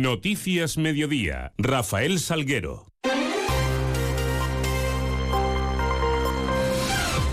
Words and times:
Noticias 0.00 0.78
Mediodía. 0.78 1.52
Rafael 1.58 2.20
Salguero. 2.20 2.86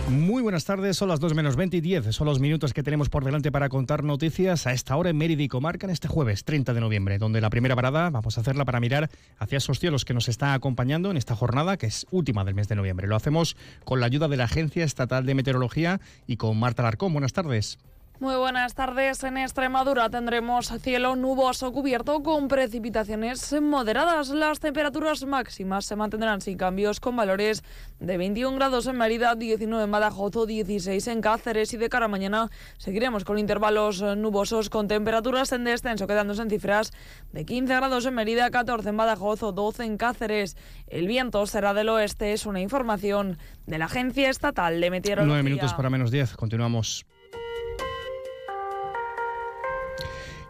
Muy 0.09 0.41
buenas 0.41 0.65
tardes, 0.65 0.97
son 0.97 1.09
las 1.09 1.19
2 1.19 1.35
menos 1.35 1.57
20 1.57 1.77
y 1.77 1.81
10. 1.81 2.15
Son 2.15 2.25
los 2.25 2.39
minutos 2.39 2.73
que 2.73 2.81
tenemos 2.81 3.09
por 3.09 3.23
delante 3.23 3.51
para 3.51 3.69
contar 3.69 4.03
noticias 4.03 4.65
a 4.65 4.73
esta 4.73 4.95
hora 4.95 5.11
en 5.11 5.17
Mérida 5.17 5.43
y 5.43 5.47
Comarca 5.47 5.85
en 5.85 5.91
este 5.91 6.07
jueves 6.07 6.43
30 6.43 6.73
de 6.73 6.81
noviembre, 6.81 7.19
donde 7.19 7.39
la 7.39 7.51
primera 7.51 7.75
parada 7.75 8.09
vamos 8.09 8.35
a 8.35 8.41
hacerla 8.41 8.65
para 8.65 8.79
mirar 8.79 9.11
hacia 9.37 9.59
esos 9.59 9.79
cielos 9.79 10.03
que 10.03 10.15
nos 10.15 10.27
están 10.27 10.49
acompañando 10.49 11.11
en 11.11 11.17
esta 11.17 11.35
jornada, 11.35 11.77
que 11.77 11.85
es 11.85 12.07
última 12.09 12.45
del 12.45 12.55
mes 12.55 12.67
de 12.67 12.77
noviembre. 12.77 13.05
Lo 13.05 13.15
hacemos 13.15 13.57
con 13.83 13.99
la 13.99 14.07
ayuda 14.07 14.27
de 14.27 14.37
la 14.37 14.45
Agencia 14.45 14.83
Estatal 14.83 15.27
de 15.27 15.35
Meteorología 15.35 16.01
y 16.25 16.37
con 16.37 16.57
Marta 16.59 16.81
Larcón. 16.81 17.13
Buenas 17.13 17.33
tardes. 17.33 17.77
Muy 18.21 18.35
buenas 18.37 18.73
tardes. 18.75 19.21
En 19.25 19.37
Extremadura 19.37 20.09
tendremos 20.09 20.71
cielo 20.81 21.17
nuboso 21.17 21.73
cubierto 21.73 22.23
con 22.23 22.47
precipitaciones 22.47 23.53
moderadas. 23.61 24.29
Las 24.29 24.61
temperaturas 24.61 25.25
máximas 25.25 25.85
se 25.85 25.97
mantendrán 25.97 26.39
sin 26.39 26.57
cambios 26.57 27.01
con 27.01 27.17
valores 27.17 27.61
de 27.99 28.17
21 28.17 28.55
grados 28.55 28.87
en 28.87 28.97
Mérida, 28.97 29.35
19 29.35 29.83
en 29.83 29.91
Badajoz 29.91 30.47
16 30.47 31.07
en 31.07 31.19
Cáceres 31.19 31.73
y 31.73 31.77
de 31.77 31.89
cara 31.89 32.05
a 32.05 32.07
mañana 32.07 32.49
seguiremos 32.77 33.25
con 33.25 33.37
intervalos 33.37 34.01
nubosos 34.01 34.69
con 34.69 34.87
temperaturas 34.87 35.51
en 35.51 35.65
descenso 35.65 36.07
quedándose 36.07 36.41
en 36.41 36.49
cifras 36.49 36.93
de 37.33 37.45
15 37.45 37.75
grados 37.75 38.05
en 38.05 38.15
Mérida, 38.15 38.49
14 38.49 38.87
en 38.87 38.97
Badajoz 38.97 39.43
o 39.43 39.51
12 39.51 39.83
en 39.83 39.97
Cáceres. 39.97 40.55
El 40.87 41.07
viento 41.07 41.45
será 41.47 41.73
del 41.73 41.89
oeste, 41.89 42.31
es 42.31 42.45
una 42.45 42.61
información 42.61 43.37
de 43.65 43.77
la 43.77 43.85
Agencia 43.85 44.29
Estatal 44.29 44.79
de 44.79 44.89
Meteorología. 44.89 45.33
9 45.33 45.43
minutos 45.43 45.73
para 45.73 45.89
menos 45.89 46.11
10. 46.11 46.37
Continuamos. 46.37 47.05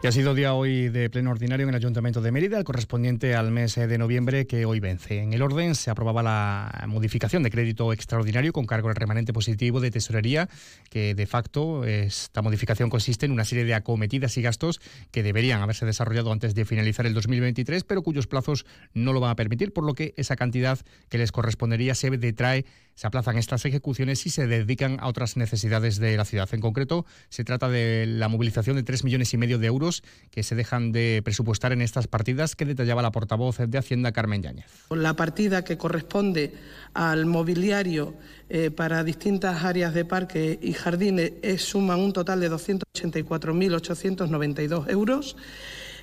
Ha 0.06 0.12
sido 0.12 0.34
día 0.34 0.54
hoy 0.54 0.88
de 0.88 1.10
pleno 1.10 1.32
ordinario 1.32 1.64
en 1.64 1.70
el 1.70 1.74
Ayuntamiento 1.74 2.20
de 2.20 2.30
Mérida, 2.30 2.58
el 2.58 2.64
correspondiente 2.64 3.34
al 3.34 3.50
mes 3.50 3.74
de 3.74 3.98
noviembre 3.98 4.46
que 4.46 4.64
hoy 4.64 4.78
vence. 4.78 5.18
En 5.18 5.32
el 5.32 5.42
orden 5.42 5.74
se 5.74 5.90
aprobaba 5.90 6.22
la 6.22 6.84
modificación 6.86 7.42
de 7.42 7.50
crédito 7.50 7.92
extraordinario 7.92 8.52
con 8.52 8.66
cargo 8.66 8.88
al 8.88 8.94
remanente 8.94 9.32
positivo 9.32 9.80
de 9.80 9.90
tesorería, 9.90 10.48
que 10.90 11.16
de 11.16 11.26
facto 11.26 11.84
esta 11.84 12.40
modificación 12.40 12.88
consiste 12.88 13.26
en 13.26 13.32
una 13.32 13.44
serie 13.44 13.64
de 13.64 13.74
acometidas 13.74 14.36
y 14.36 14.42
gastos 14.42 14.80
que 15.10 15.24
deberían 15.24 15.60
haberse 15.60 15.84
desarrollado 15.86 16.30
antes 16.30 16.54
de 16.54 16.64
finalizar 16.64 17.04
el 17.06 17.12
2023, 17.12 17.82
pero 17.82 18.02
cuyos 18.02 18.28
plazos 18.28 18.64
no 18.94 19.12
lo 19.12 19.18
van 19.18 19.32
a 19.32 19.36
permitir, 19.36 19.72
por 19.72 19.82
lo 19.82 19.94
que 19.94 20.14
esa 20.16 20.36
cantidad 20.36 20.78
que 21.08 21.18
les 21.18 21.32
correspondería 21.32 21.96
se 21.96 22.10
detrae 22.10 22.64
se 22.96 23.06
aplazan 23.06 23.38
estas 23.38 23.64
ejecuciones 23.64 24.26
y 24.26 24.30
se 24.30 24.48
dedican 24.48 24.98
a 25.00 25.06
otras 25.06 25.36
necesidades 25.36 25.98
de 25.98 26.16
la 26.16 26.24
ciudad. 26.24 26.48
En 26.52 26.60
concreto, 26.60 27.06
se 27.28 27.44
trata 27.44 27.68
de 27.68 28.06
la 28.06 28.26
movilización 28.28 28.74
de 28.76 28.82
3 28.82 29.04
millones 29.04 29.32
y 29.34 29.36
medio 29.36 29.58
de 29.58 29.68
euros 29.68 30.02
que 30.30 30.42
se 30.42 30.56
dejan 30.56 30.92
de 30.92 31.20
presupuestar 31.22 31.72
en 31.72 31.82
estas 31.82 32.06
partidas 32.08 32.56
que 32.56 32.64
detallaba 32.64 33.02
la 33.02 33.12
portavoz 33.12 33.58
de 33.58 33.78
Hacienda, 33.78 34.12
Carmen 34.12 34.42
Yáñez. 34.42 34.64
La 34.90 35.14
partida 35.14 35.62
que 35.62 35.76
corresponde 35.76 36.54
al 36.94 37.26
mobiliario 37.26 38.14
eh, 38.48 38.70
para 38.70 39.04
distintas 39.04 39.62
áreas 39.64 39.92
de 39.92 40.06
parque 40.06 40.58
y 40.62 40.72
jardines 40.72 41.32
es, 41.42 41.60
suma 41.62 41.96
un 41.96 42.14
total 42.14 42.40
de 42.40 42.50
284.892 42.50 44.90
euros. 44.90 45.36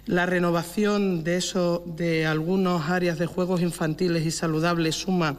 La 0.06 0.26
renovación 0.26 1.24
de, 1.24 1.38
eso, 1.38 1.82
de 1.86 2.26
algunas 2.26 2.90
áreas 2.90 3.18
de 3.18 3.26
juegos 3.26 3.62
infantiles 3.62 4.26
y 4.26 4.32
saludables 4.32 4.96
suma 4.96 5.38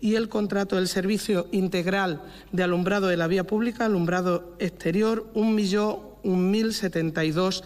Y 0.00 0.14
el 0.16 0.30
contrato 0.30 0.76
del 0.76 0.88
servicio 0.88 1.46
integral 1.52 2.22
de 2.52 2.62
alumbrado 2.62 3.08
de 3.08 3.18
la 3.18 3.26
vía 3.26 3.44
pública, 3.44 3.84
alumbrado 3.84 4.56
exterior, 4.58 5.30
1.072 5.34 7.62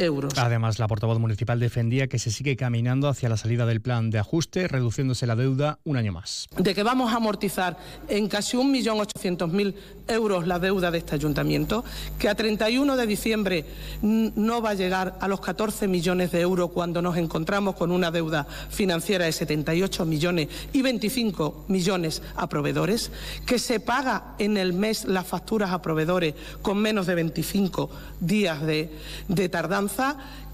euros. 0.00 0.32
Además, 0.36 0.78
la 0.78 0.88
portavoz 0.88 1.18
municipal 1.18 1.60
defendía 1.60 2.08
que 2.08 2.18
se 2.18 2.30
sigue 2.30 2.56
caminando 2.56 3.08
hacia 3.08 3.28
la 3.28 3.36
salida 3.36 3.66
del 3.66 3.80
plan 3.80 4.10
de 4.10 4.18
ajuste, 4.18 4.66
reduciéndose 4.66 5.26
la 5.26 5.36
deuda 5.36 5.78
un 5.84 5.96
año 5.96 6.12
más. 6.12 6.48
De 6.56 6.74
que 6.74 6.82
vamos 6.82 7.12
a 7.12 7.16
amortizar 7.16 7.76
en 8.08 8.28
casi 8.28 8.56
1.800.000 8.56 9.74
euros 10.08 10.46
la 10.46 10.58
deuda 10.58 10.90
de 10.90 10.98
este 10.98 11.14
ayuntamiento, 11.14 11.84
que 12.18 12.28
a 12.28 12.34
31 12.34 12.96
de 12.96 13.06
diciembre 13.06 13.64
no 14.02 14.62
va 14.62 14.70
a 14.70 14.74
llegar 14.74 15.18
a 15.20 15.28
los 15.28 15.40
14 15.40 15.86
millones 15.86 16.32
de 16.32 16.40
euros 16.40 16.70
cuando 16.70 17.02
nos 17.02 17.16
encontramos 17.16 17.76
con 17.76 17.92
una 17.92 18.10
deuda 18.10 18.46
financiera 18.70 19.26
de 19.26 19.32
78 19.32 20.04
millones 20.06 20.48
y 20.72 20.82
25 20.82 21.66
millones 21.68 22.22
a 22.36 22.48
proveedores, 22.48 23.12
que 23.46 23.58
se 23.58 23.80
paga 23.80 24.34
en 24.38 24.56
el 24.56 24.72
mes 24.72 25.04
las 25.04 25.26
facturas 25.26 25.70
a 25.70 25.82
proveedores 25.82 26.34
con 26.62 26.78
menos 26.78 27.06
de 27.06 27.14
25 27.14 27.90
días 28.20 28.62
de, 28.62 28.90
de 29.28 29.48
tardanza 29.48 29.89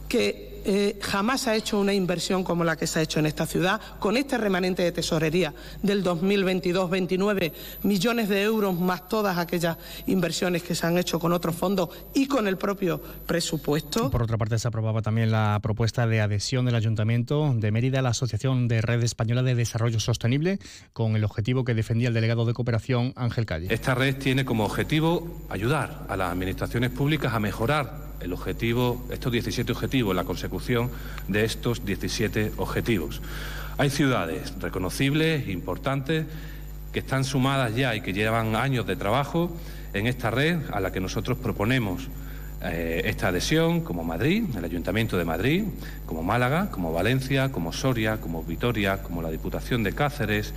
que 0.08 0.56
eh, 0.68 0.98
jamás 1.00 1.46
ha 1.46 1.54
hecho 1.54 1.78
una 1.78 1.94
inversión 1.94 2.42
como 2.42 2.64
la 2.64 2.76
que 2.76 2.88
se 2.88 2.98
ha 2.98 3.02
hecho 3.02 3.20
en 3.20 3.26
esta 3.26 3.46
ciudad, 3.46 3.80
con 4.00 4.16
este 4.16 4.36
remanente 4.36 4.82
de 4.82 4.90
tesorería 4.90 5.54
del 5.80 6.02
2022, 6.02 6.90
29 6.90 7.52
millones 7.84 8.28
de 8.28 8.42
euros 8.42 8.76
más 8.76 9.08
todas 9.08 9.38
aquellas 9.38 9.76
inversiones 10.08 10.64
que 10.64 10.74
se 10.74 10.84
han 10.84 10.98
hecho 10.98 11.20
con 11.20 11.32
otros 11.32 11.54
fondos 11.54 11.90
y 12.14 12.26
con 12.26 12.48
el 12.48 12.56
propio 12.56 13.00
presupuesto. 13.00 14.10
Por 14.10 14.24
otra 14.24 14.38
parte, 14.38 14.58
se 14.58 14.66
aprobaba 14.66 15.02
también 15.02 15.30
la 15.30 15.60
propuesta 15.62 16.08
de 16.08 16.20
adhesión 16.20 16.64
del 16.64 16.74
Ayuntamiento 16.74 17.54
de 17.54 17.70
Mérida 17.70 18.00
a 18.00 18.02
la 18.02 18.08
Asociación 18.08 18.66
de 18.66 18.80
Red 18.80 19.04
Española 19.04 19.44
de 19.44 19.54
Desarrollo 19.54 20.00
Sostenible, 20.00 20.58
con 20.92 21.14
el 21.14 21.22
objetivo 21.22 21.64
que 21.64 21.74
defendía 21.74 22.08
el 22.08 22.14
delegado 22.14 22.44
de 22.44 22.54
cooperación 22.54 23.12
Ángel 23.14 23.46
Calle. 23.46 23.68
Esta 23.70 23.94
red 23.94 24.16
tiene 24.16 24.44
como 24.44 24.64
objetivo 24.64 25.46
ayudar 25.48 26.06
a 26.08 26.16
las 26.16 26.32
administraciones 26.32 26.90
públicas 26.90 27.32
a 27.32 27.38
mejorar 27.38 28.05
el 28.20 28.32
objetivo, 28.32 29.04
estos 29.10 29.32
17 29.32 29.70
objetivos, 29.72 30.14
la 30.14 30.24
consecución 30.24 30.90
de 31.28 31.44
estos 31.44 31.84
17 31.84 32.52
objetivos. 32.56 33.20
Hay 33.78 33.90
ciudades 33.90 34.54
reconocibles, 34.60 35.48
importantes, 35.48 36.26
que 36.92 37.00
están 37.00 37.24
sumadas 37.24 37.76
ya 37.76 37.94
y 37.94 38.00
que 38.00 38.12
llevan 38.12 38.56
años 38.56 38.86
de 38.86 38.96
trabajo 38.96 39.54
en 39.92 40.06
esta 40.06 40.30
red 40.30 40.58
a 40.72 40.80
la 40.80 40.92
que 40.92 41.00
nosotros 41.00 41.36
proponemos 41.38 42.08
eh, 42.62 43.02
esta 43.04 43.28
adhesión, 43.28 43.82
como 43.82 44.02
Madrid, 44.02 44.44
el 44.56 44.64
Ayuntamiento 44.64 45.18
de 45.18 45.24
Madrid, 45.24 45.64
como 46.06 46.22
Málaga, 46.22 46.70
como 46.70 46.92
Valencia, 46.92 47.52
como 47.52 47.72
Soria, 47.72 48.18
como 48.18 48.42
Vitoria, 48.42 49.02
como 49.02 49.20
la 49.20 49.30
Diputación 49.30 49.82
de 49.82 49.92
Cáceres, 49.92 50.54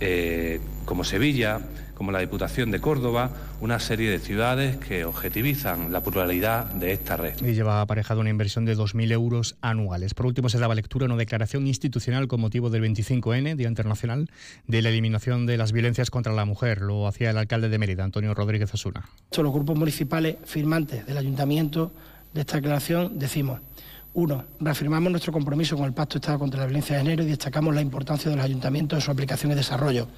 eh, 0.00 0.60
como 0.84 1.04
Sevilla, 1.04 1.60
como 1.94 2.12
la 2.12 2.20
Diputación 2.20 2.70
de 2.70 2.80
Córdoba, 2.80 3.30
una 3.60 3.80
serie 3.80 4.08
de 4.08 4.20
ciudades 4.20 4.76
que 4.76 5.04
objetivizan 5.04 5.92
la 5.92 6.00
pluralidad 6.00 6.66
de 6.66 6.92
esta 6.92 7.16
red. 7.16 7.34
Y 7.44 7.54
lleva 7.54 7.80
aparejado 7.80 8.20
una 8.20 8.30
inversión 8.30 8.64
de 8.64 8.76
2.000 8.76 9.10
euros 9.12 9.56
anuales. 9.60 10.14
Por 10.14 10.26
último, 10.26 10.48
se 10.48 10.60
daba 10.60 10.76
lectura 10.76 11.04
a 11.04 11.08
una 11.08 11.16
declaración 11.16 11.66
institucional 11.66 12.28
con 12.28 12.40
motivo 12.40 12.70
del 12.70 12.84
25N, 12.84 13.56
Día 13.56 13.66
Internacional, 13.66 14.30
de 14.68 14.80
la 14.80 14.90
eliminación 14.90 15.46
de 15.46 15.56
las 15.56 15.72
violencias 15.72 16.10
contra 16.10 16.32
la 16.32 16.44
mujer. 16.44 16.82
Lo 16.82 17.08
hacía 17.08 17.30
el 17.30 17.38
alcalde 17.38 17.68
de 17.68 17.78
Mérida, 17.78 18.04
Antonio 18.04 18.32
Rodríguez 18.32 18.72
Osuna. 18.72 19.08
Los 19.36 19.52
grupos 19.52 19.76
municipales 19.76 20.36
firmantes 20.44 21.04
del 21.04 21.18
ayuntamiento 21.18 21.90
de 22.32 22.42
esta 22.42 22.56
declaración 22.56 23.18
decimos 23.18 23.60
uno, 24.14 24.44
reafirmamos 24.58 25.10
nuestro 25.10 25.32
compromiso 25.32 25.76
con 25.76 25.86
el 25.86 25.92
Pacto 25.92 26.14
de 26.14 26.18
Estado 26.18 26.38
contra 26.38 26.60
la 26.60 26.66
Violencia 26.66 26.96
de 26.96 27.02
Género 27.02 27.22
y 27.22 27.26
destacamos 27.26 27.74
la 27.74 27.80
importancia 27.80 28.30
de 28.30 28.36
los 28.36 28.44
ayuntamientos 28.44 28.98
en 28.98 29.00
su 29.02 29.10
aplicación 29.10 29.52
y 29.52 29.54
desarrollo. 29.54 30.08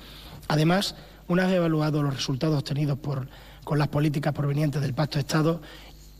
Además, 0.48 0.94
una 1.28 1.46
vez 1.46 1.56
evaluados 1.56 2.02
los 2.02 2.14
resultados 2.14 2.58
obtenidos 2.58 2.98
con 3.64 3.78
las 3.78 3.88
políticas 3.88 4.32
provenientes 4.32 4.81
del 4.81 4.94
Pacto 4.94 5.16
de 5.16 5.20
Estado, 5.20 5.60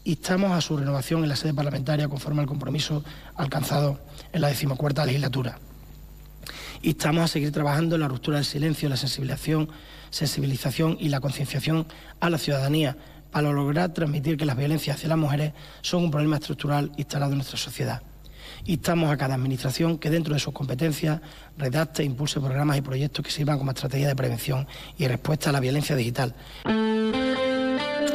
instamos 0.05 0.53
a 0.53 0.61
su 0.61 0.77
renovación 0.77 1.23
en 1.23 1.29
la 1.29 1.37
sede 1.37 1.55
parlamentaria 1.55 2.09
conforme 2.09 2.41
al 2.41 2.47
compromiso 2.47 3.05
alcanzado 3.35 3.99
en 4.33 4.41
la 4.41 4.49
decimocuarta 4.49 5.05
legislatura. 5.05 5.59
Instamos 6.83 7.25
a 7.25 7.29
seguir 7.29 7.53
trabajando 7.53 7.97
en 7.97 8.01
la 8.01 8.09
ruptura 8.09 8.37
del 8.37 8.47
silencio, 8.47 8.89
la 8.89 8.97
sensibilización, 8.97 9.69
sensibilización 10.11 10.97
y 10.99 11.09
la 11.09 11.21
concienciación 11.21 11.87
a 12.21 12.31
la 12.31 12.39
ciudadanía 12.39 12.97
para 13.31 13.53
lograr 13.53 13.93
transmitir 13.93 14.37
que 14.37 14.45
las 14.45 14.57
violencias 14.57 14.97
hacia 14.97 15.09
las 15.09 15.19
mujeres 15.19 15.53
son 15.83 16.05
un 16.05 16.11
problema 16.11 16.37
estructural 16.37 16.93
instalado 16.97 17.33
en 17.33 17.39
nuestra 17.39 17.59
sociedad. 17.59 18.03
Instamos 18.67 19.11
a 19.11 19.17
cada 19.17 19.35
administración 19.35 19.99
que 19.99 20.11
dentro 20.11 20.35
de 20.35 20.41
sus 20.41 20.53
competencias 20.53 21.21
redacte 21.57 22.03
e 22.03 22.07
impulse 22.07 22.41
programas 22.41 22.77
y 22.77 22.83
proyectos 22.83 23.25
que 23.25 23.31
sirvan 23.31 23.59
como 23.59 23.71
estrategia 23.71 24.09
de 24.09 24.17
prevención 24.17 24.67
y 24.99 25.07
respuesta 25.07 25.51
a 25.51 25.53
la 25.53 25.61
violencia 25.61 25.97
digital. 25.97 26.35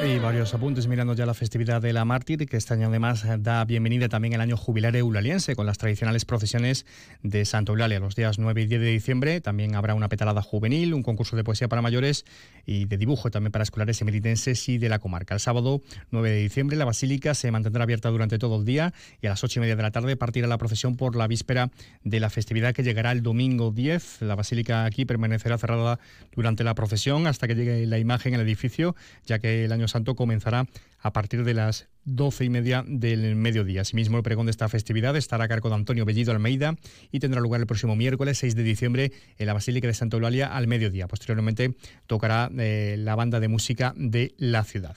Y 0.05 0.19
varios 0.19 0.53
apuntes 0.53 0.85
mirando 0.85 1.15
ya 1.15 1.25
la 1.25 1.33
festividad 1.33 1.81
de 1.81 1.91
la 1.91 2.05
Mártir, 2.05 2.45
que 2.47 2.57
este 2.57 2.75
año 2.75 2.89
además 2.89 3.25
da 3.39 3.65
bienvenida 3.65 4.07
también 4.07 4.35
el 4.35 4.41
año 4.41 4.55
jubilar 4.55 4.95
eulaliense 4.95 5.55
con 5.55 5.65
las 5.65 5.79
tradicionales 5.79 6.25
procesiones 6.25 6.85
de 7.23 7.43
Santa 7.43 7.71
Eulalia 7.71 7.99
los 7.99 8.15
días 8.15 8.37
9 8.37 8.61
y 8.61 8.67
10 8.67 8.81
de 8.81 8.87
diciembre. 8.87 9.41
También 9.41 9.73
habrá 9.73 9.95
una 9.95 10.07
petalada 10.07 10.43
juvenil, 10.43 10.93
un 10.93 11.01
concurso 11.01 11.35
de 11.35 11.43
poesía 11.43 11.67
para 11.69 11.81
mayores 11.81 12.23
y 12.67 12.85
de 12.85 12.97
dibujo 12.97 13.31
también 13.31 13.51
para 13.51 13.63
escolares 13.63 13.99
emeritenses 13.99 14.69
y 14.69 14.77
de 14.77 14.89
la 14.89 14.99
comarca. 14.99 15.33
El 15.33 15.39
sábado 15.39 15.81
9 16.11 16.29
de 16.29 16.37
diciembre 16.37 16.77
la 16.77 16.85
basílica 16.85 17.33
se 17.33 17.49
mantendrá 17.49 17.81
abierta 17.81 18.09
durante 18.09 18.37
todo 18.37 18.59
el 18.59 18.65
día 18.65 18.93
y 19.23 19.25
a 19.25 19.31
las 19.31 19.43
8 19.43 19.59
y 19.59 19.61
media 19.61 19.75
de 19.75 19.81
la 19.81 19.89
tarde 19.89 20.15
partirá 20.15 20.45
la 20.45 20.59
procesión 20.59 20.97
por 20.97 21.15
la 21.15 21.25
víspera 21.27 21.71
de 22.03 22.19
la 22.19 22.29
festividad 22.29 22.75
que 22.75 22.83
llegará 22.83 23.11
el 23.11 23.23
domingo 23.23 23.71
10. 23.71 24.21
La 24.21 24.35
basílica 24.35 24.85
aquí 24.85 25.05
permanecerá 25.05 25.57
cerrada 25.57 25.99
durante 26.35 26.63
la 26.63 26.75
procesión 26.75 27.25
hasta 27.25 27.47
que 27.47 27.55
llegue 27.55 27.87
la 27.87 27.97
imagen 27.97 28.35
al 28.35 28.41
edificio, 28.41 28.95
ya 29.25 29.39
que 29.39 29.65
el 29.65 29.71
año 29.71 29.87
santo 29.95 30.15
comenzará 30.15 30.67
a 30.99 31.13
partir 31.13 31.45
de 31.45 31.53
las 31.53 31.87
doce 32.05 32.45
y 32.45 32.49
media 32.49 32.83
del 32.87 33.35
mediodía. 33.35 33.81
Asimismo, 33.81 34.17
el 34.17 34.23
pregón 34.23 34.45
de 34.45 34.51
esta 34.51 34.69
festividad 34.69 35.15
estará 35.17 35.45
a 35.45 35.47
cargo 35.47 35.69
de 35.69 35.75
Antonio 35.75 36.05
Bellido 36.05 36.31
Almeida 36.31 36.75
y 37.11 37.19
tendrá 37.19 37.41
lugar 37.41 37.59
el 37.59 37.67
próximo 37.67 37.95
miércoles 37.95 38.37
6 38.37 38.55
de 38.55 38.63
diciembre 38.63 39.11
en 39.37 39.47
la 39.47 39.53
Basílica 39.53 39.87
de 39.87 39.93
Santa 39.93 40.17
Eulalia 40.17 40.55
al 40.55 40.67
mediodía. 40.67 41.07
Posteriormente 41.07 41.75
tocará 42.07 42.49
eh, 42.57 42.95
la 42.99 43.15
banda 43.15 43.39
de 43.39 43.47
música 43.47 43.93
de 43.97 44.33
la 44.37 44.63
ciudad. 44.63 44.95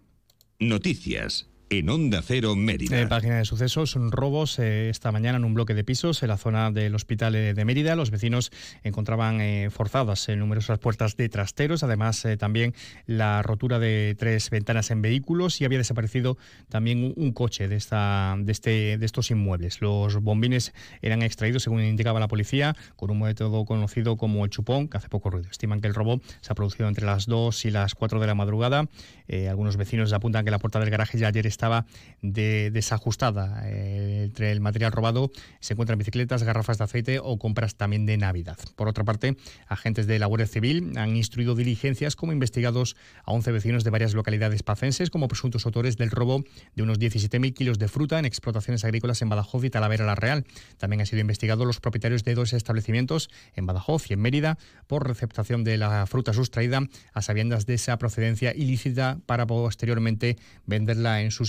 Noticias 0.59 1.49
en 1.69 1.89
Onda 1.89 2.21
Cero 2.23 2.55
Mérida. 2.55 2.99
En 2.99 3.09
página 3.09 3.37
de 3.37 3.45
sucesos, 3.45 3.95
robos 3.95 4.57
eh, 4.57 4.89
esta 4.89 5.11
mañana 5.11 5.37
en 5.37 5.45
un 5.45 5.53
bloque 5.53 5.75
de 5.75 5.83
pisos 5.83 6.23
en 6.23 6.29
la 6.29 6.37
zona 6.37 6.71
del 6.71 6.95
hospital 6.95 7.35
eh, 7.35 7.53
de 7.53 7.65
Mérida. 7.65 7.95
Los 7.95 8.09
vecinos 8.09 8.51
encontraban 8.83 9.39
eh, 9.39 9.69
forzadas 9.69 10.29
en 10.29 10.39
numerosas 10.39 10.79
puertas 10.79 11.15
de 11.15 11.29
trasteros, 11.29 11.83
además 11.83 12.25
también 12.39 12.73
la 13.05 13.43
rotura 13.43 13.77
de 13.77 14.15
tres 14.17 14.49
ventanas 14.49 14.89
en 14.89 15.01
vehículos 15.01 15.61
y 15.61 15.65
había 15.65 15.77
desaparecido 15.77 16.37
también 16.69 17.13
un, 17.15 17.31
coche 17.33 17.67
de, 17.67 17.75
esta, 17.75 18.35
de, 18.39 18.51
este, 18.51 18.97
de 18.97 19.05
estos 19.05 19.29
inmuebles. 19.29 19.81
Los 19.81 20.21
bombines 20.21 20.73
eran 21.01 21.21
extraídos, 21.21 21.63
según 21.63 21.83
indicaba 21.83 22.19
la 22.19 22.27
policía, 22.27 22.75
con 22.95 23.11
un 23.11 23.19
método 23.19 23.65
conocido 23.65 24.17
como 24.17 24.43
el 24.43 24.49
chupón, 24.49 24.87
que 24.87 24.97
hace 24.97 25.09
poco 25.09 25.29
ruido. 25.29 25.49
Estiman 25.49 25.81
que 25.81 25.87
el 25.87 25.93
robo 25.93 26.19
se 26.41 26.51
ha 26.51 26.55
producido 26.55 26.87
entre 26.87 27.05
las 27.05 27.27
2 27.27 27.65
y 27.65 27.71
las 27.71 27.93
4 27.93 28.19
de 28.19 28.27
la 28.27 28.35
madrugada. 28.35 28.87
algunos 29.49 29.77
vecinos 29.77 30.11
apuntan 30.13 30.43
que 30.43 30.51
la 30.51 30.59
puerta 30.59 30.79
del 30.79 30.89
garaje 30.89 31.17
ya 31.17 31.27
ayer 31.27 31.45
estaba 31.59 31.85
de, 32.21 32.71
desajustada. 32.71 33.63
Eh, 33.65 34.23
entre 34.25 34.53
el 34.53 34.61
material 34.61 34.93
robado 34.93 35.29
se 35.59 35.73
encuentran 35.73 35.99
bicicletas, 35.99 36.43
garrafas 36.43 36.77
de 36.77 36.85
aceite 36.85 37.19
o 37.21 37.37
compras 37.37 37.75
también 37.75 38.05
de 38.05 38.17
Navidad. 38.17 38.57
Por 38.77 38.87
otra 38.87 39.03
parte, 39.03 39.35
agentes 39.67 40.07
de 40.07 40.19
la 40.19 40.25
Guardia 40.25 40.47
Civil 40.47 40.97
han 40.97 41.17
instruido 41.17 41.55
diligencias 41.55 42.15
como 42.15 42.31
investigados 42.31 42.95
a 43.25 43.33
11 43.33 43.51
vecinos 43.51 43.83
de 43.83 43.89
varias 43.89 44.13
localidades 44.13 44.63
pacenses 44.63 45.09
como 45.09 45.27
presuntos 45.27 45.65
autores 45.65 45.97
del 45.97 46.11
robo 46.11 46.45
de 46.75 46.83
unos 46.83 46.97
17.000 46.97 47.53
kilos 47.53 47.77
de 47.77 47.89
fruta 47.89 48.19
en 48.19 48.25
explotaciones 48.25 48.85
agrícolas 48.85 49.21
en 49.21 49.27
Badajoz 49.27 49.65
y 49.65 49.69
Talavera 49.69 50.05
la 50.05 50.15
Real. 50.15 50.45
También 50.77 51.01
han 51.01 51.07
sido 51.07 51.19
investigados 51.19 51.67
los 51.67 51.81
propietarios 51.81 52.23
de 52.23 52.35
dos 52.35 52.53
establecimientos 52.53 53.29
en 53.53 53.65
Badajoz 53.65 54.09
y 54.09 54.13
en 54.13 54.21
Mérida 54.21 54.57
por 54.87 55.05
receptación 55.05 55.65
de 55.65 55.77
la 55.77 56.05
fruta 56.05 56.31
sustraída 56.31 56.83
a 57.13 57.21
sabiendas 57.21 57.65
de 57.65 57.73
esa 57.73 57.97
procedencia 57.97 58.55
ilícita 58.55 59.19
para 59.25 59.45
posteriormente 59.45 60.37
venderla 60.65 61.21
en 61.21 61.31
sus 61.31 61.48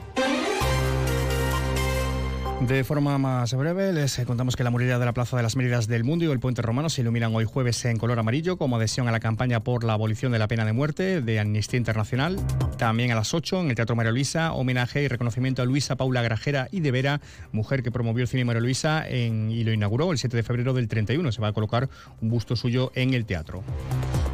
De 2.67 2.83
forma 2.83 3.17
más 3.17 3.55
breve, 3.55 3.91
les 3.91 4.19
contamos 4.25 4.55
que 4.55 4.63
la 4.63 4.69
muralla 4.69 4.99
de 4.99 5.05
la 5.05 5.13
Plaza 5.13 5.35
de 5.35 5.41
las 5.41 5.55
Méridas 5.55 5.87
del 5.87 6.03
Mundo 6.03 6.25
y 6.25 6.31
el 6.31 6.39
Puente 6.39 6.61
Romano 6.61 6.89
se 6.89 7.01
iluminan 7.01 7.35
hoy 7.35 7.43
jueves 7.43 7.83
en 7.85 7.97
color 7.97 8.19
amarillo 8.19 8.57
como 8.57 8.75
adhesión 8.75 9.07
a 9.07 9.11
la 9.11 9.19
campaña 9.19 9.61
por 9.61 9.83
la 9.83 9.93
abolición 9.93 10.31
de 10.31 10.37
la 10.37 10.47
pena 10.47 10.63
de 10.63 10.71
muerte 10.71 11.21
de 11.21 11.39
Amnistía 11.39 11.77
Internacional. 11.77 12.37
También 12.77 13.11
a 13.11 13.15
las 13.15 13.33
8 13.33 13.61
en 13.61 13.69
el 13.69 13.75
Teatro 13.75 13.95
María 13.95 14.11
Luisa, 14.11 14.53
homenaje 14.53 15.01
y 15.01 15.07
reconocimiento 15.07 15.63
a 15.63 15.65
Luisa 15.65 15.95
Paula 15.95 16.21
Grajera 16.21 16.67
y 16.71 16.81
de 16.81 16.91
Vera, 16.91 17.21
mujer 17.51 17.81
que 17.81 17.91
promovió 17.91 18.21
el 18.21 18.27
cine 18.27 18.45
María 18.45 18.61
Luisa 18.61 19.09
y 19.09 19.63
lo 19.63 19.73
inauguró 19.73 20.11
el 20.11 20.19
7 20.19 20.37
de 20.37 20.43
febrero 20.43 20.73
del 20.73 20.87
31. 20.87 21.31
Se 21.31 21.41
va 21.41 21.47
a 21.47 21.53
colocar 21.53 21.89
un 22.21 22.29
busto 22.29 22.55
suyo 22.55 22.91
en 22.93 23.15
el 23.15 23.25
teatro. 23.25 23.63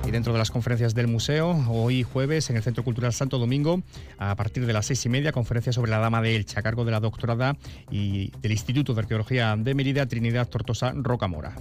Y 0.07 0.11
dentro 0.11 0.31
de 0.31 0.39
las 0.39 0.51
conferencias 0.51 0.95
del 0.95 1.07
museo, 1.07 1.51
hoy 1.67 2.01
jueves 2.01 2.49
en 2.49 2.55
el 2.55 2.63
Centro 2.63 2.81
Cultural 2.81 3.11
Santo 3.11 3.39
Domingo, 3.39 3.83
a 4.17 4.37
partir 4.37 4.65
de 4.65 4.71
las 4.71 4.85
seis 4.85 5.05
y 5.05 5.09
media, 5.09 5.33
conferencia 5.33 5.73
sobre 5.73 5.91
la 5.91 5.97
Dama 5.97 6.21
de 6.21 6.33
Elche, 6.33 6.57
a 6.57 6.61
cargo 6.61 6.85
de 6.85 6.91
la 6.91 7.01
doctorada 7.01 7.57
y 7.91 8.31
del 8.41 8.53
Instituto 8.53 8.93
de 8.93 9.01
Arqueología 9.01 9.53
de 9.57 9.73
Mérida, 9.73 10.05
Trinidad 10.05 10.47
Tortosa 10.47 10.93
Rocamora. 10.95 11.55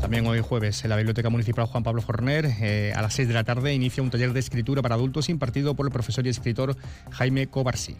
También 0.00 0.24
hoy 0.28 0.40
jueves 0.40 0.84
en 0.84 0.90
la 0.90 0.96
Biblioteca 0.96 1.28
Municipal 1.28 1.66
Juan 1.66 1.82
Pablo 1.82 2.00
Forner, 2.00 2.46
eh, 2.60 2.92
a 2.94 3.02
las 3.02 3.14
6 3.14 3.26
de 3.26 3.34
la 3.34 3.42
tarde, 3.42 3.74
inicia 3.74 4.04
un 4.04 4.10
taller 4.10 4.32
de 4.32 4.38
escritura 4.38 4.80
para 4.80 4.94
adultos 4.94 5.28
impartido 5.28 5.74
por 5.74 5.86
el 5.86 5.92
profesor 5.92 6.24
y 6.26 6.28
escritor 6.28 6.76
Jaime 7.10 7.48
Cobarsi. 7.48 7.96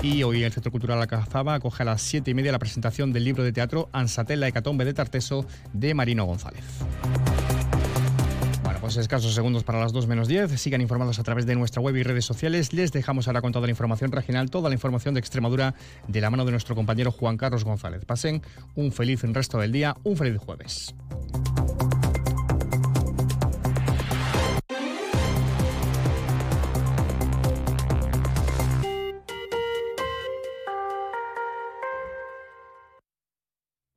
Y 0.00 0.22
hoy 0.22 0.42
el 0.42 0.52
Centro 0.52 0.72
Cultural 0.72 1.02
Alcazaba 1.02 1.52
acoge 1.52 1.82
a 1.82 1.86
las 1.86 2.00
7 2.00 2.30
y 2.30 2.32
media 2.32 2.50
la 2.50 2.58
presentación 2.58 3.12
del 3.12 3.24
libro 3.24 3.44
de 3.44 3.52
teatro 3.52 3.90
Ansatella 3.92 4.48
Hecatombe 4.48 4.86
de 4.86 4.94
Tarteso 4.94 5.44
de 5.74 5.92
Marino 5.92 6.24
González 6.24 6.64
escasos 8.96 9.34
segundos 9.34 9.64
para 9.64 9.80
las 9.80 9.92
2 9.92 10.06
menos 10.06 10.28
10. 10.28 10.60
Sigan 10.60 10.80
informados 10.80 11.18
a 11.18 11.22
través 11.22 11.46
de 11.46 11.54
nuestra 11.54 11.80
web 11.80 11.96
y 11.96 12.02
redes 12.02 12.24
sociales. 12.24 12.72
Les 12.72 12.92
dejamos 12.92 13.26
ahora 13.26 13.42
con 13.42 13.52
toda 13.52 13.66
la 13.66 13.70
información 13.70 14.12
regional, 14.12 14.50
toda 14.50 14.68
la 14.68 14.74
información 14.74 15.14
de 15.14 15.20
Extremadura 15.20 15.74
de 16.08 16.20
la 16.20 16.30
mano 16.30 16.44
de 16.44 16.50
nuestro 16.50 16.74
compañero 16.74 17.12
Juan 17.12 17.36
Carlos 17.36 17.64
González. 17.64 18.04
Pasen 18.04 18.42
un 18.74 18.92
feliz 18.92 19.22
resto 19.22 19.58
del 19.58 19.72
día, 19.72 19.96
un 20.04 20.16
feliz 20.16 20.38
jueves. 20.38 20.94